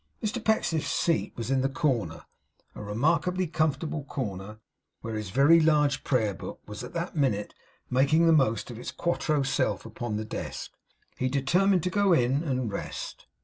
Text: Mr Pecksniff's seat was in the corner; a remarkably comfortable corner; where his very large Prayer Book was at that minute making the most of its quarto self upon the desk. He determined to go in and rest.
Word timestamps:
Mr 0.23 0.43
Pecksniff's 0.43 0.89
seat 0.89 1.31
was 1.35 1.51
in 1.51 1.61
the 1.61 1.69
corner; 1.69 2.25
a 2.73 2.81
remarkably 2.81 3.45
comfortable 3.45 4.03
corner; 4.03 4.57
where 5.01 5.13
his 5.13 5.29
very 5.29 5.59
large 5.59 6.03
Prayer 6.03 6.33
Book 6.33 6.59
was 6.65 6.83
at 6.83 6.93
that 6.93 7.15
minute 7.15 7.53
making 7.87 8.25
the 8.25 8.33
most 8.33 8.71
of 8.71 8.79
its 8.79 8.89
quarto 8.89 9.43
self 9.43 9.85
upon 9.85 10.15
the 10.15 10.25
desk. 10.25 10.71
He 11.19 11.29
determined 11.29 11.83
to 11.83 11.91
go 11.91 12.13
in 12.13 12.41
and 12.41 12.71
rest. 12.71 13.27